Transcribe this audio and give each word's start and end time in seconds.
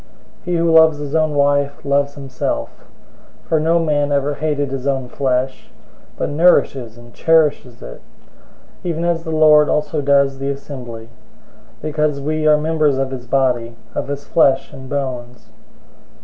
He 0.43 0.55
who 0.55 0.71
loves 0.71 0.97
his 0.97 1.13
own 1.13 1.35
wife 1.35 1.85
loves 1.85 2.15
himself. 2.15 2.71
005:029 3.43 3.47
For 3.49 3.59
no 3.59 3.77
man 3.77 4.11
ever 4.11 4.33
hated 4.33 4.71
his 4.71 4.87
own 4.87 5.07
flesh; 5.09 5.69
but 6.17 6.27
nourishes 6.27 6.97
and 6.97 7.13
cherishes 7.13 7.83
it, 7.83 8.01
even 8.83 9.05
as 9.05 9.23
the 9.23 9.29
Lord 9.29 9.69
also 9.69 10.01
does 10.01 10.39
the 10.39 10.49
assembly; 10.49 11.09
005:030 11.81 11.81
because 11.83 12.19
we 12.19 12.47
are 12.47 12.57
members 12.57 12.97
of 12.97 13.11
his 13.11 13.27
body, 13.27 13.75
of 13.93 14.07
his 14.07 14.25
flesh 14.25 14.73
and 14.73 14.89
bones. 14.89 15.51